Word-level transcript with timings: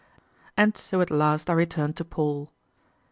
And 0.57 0.75
so 0.75 0.99
at 1.01 1.11
last 1.11 1.47
I 1.47 1.53
return 1.53 1.93
to 1.93 2.03
Paul. 2.03 2.49